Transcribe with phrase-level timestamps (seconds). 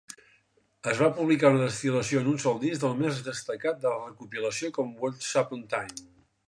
[0.91, 4.75] Es va publicar una destil·lació en un sol disc del més destacat de la recopilació
[4.81, 6.07] com a Wonsuponatime.